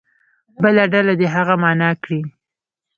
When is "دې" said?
1.19-1.27